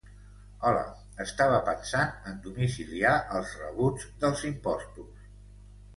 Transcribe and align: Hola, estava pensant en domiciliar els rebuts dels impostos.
Hola, 0.69 0.79
estava 1.25 1.59
pensant 1.67 2.09
en 2.31 2.39
domiciliar 2.47 3.13
els 3.41 3.55
rebuts 3.63 4.09
dels 4.25 4.43
impostos. 4.55 5.33